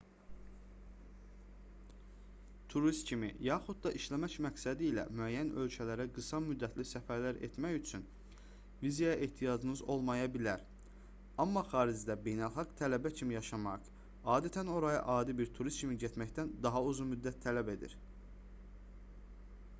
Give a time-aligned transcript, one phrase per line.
[2.73, 8.05] turist kimi yaxud da işləmək məqsədilə müəyyən ölkələrə qısa-müddətli səfərlər etmək üçün
[8.85, 10.63] vizaya ehtiyacınız olmaya bilər
[11.45, 13.91] amma xaricdə beynəlxalq tələbə kimi yaşamaq
[14.39, 17.95] adətən oraya adi bir turist kimi getməkdən daha uzun-müddət tələb edir